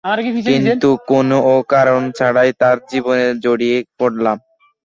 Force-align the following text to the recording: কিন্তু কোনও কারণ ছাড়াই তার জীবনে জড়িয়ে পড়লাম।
কিন্তু 0.47 0.89
কোনও 1.09 1.39
কারণ 1.69 2.01
ছাড়াই 2.17 2.51
তার 2.61 2.77
জীবনে 2.91 3.25
জড়িয়ে 3.43 3.77
পড়লাম। 3.99 4.37